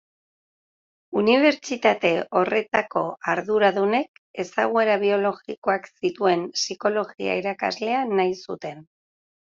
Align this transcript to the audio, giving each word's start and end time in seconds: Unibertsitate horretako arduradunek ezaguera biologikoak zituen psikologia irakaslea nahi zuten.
Unibertsitate 1.21 2.11
horretako 2.41 3.05
arduradunek 3.35 4.23
ezaguera 4.47 4.99
biologikoak 5.07 5.89
zituen 5.99 6.51
psikologia 6.59 7.41
irakaslea 7.45 8.05
nahi 8.21 8.39
zuten. 8.47 8.87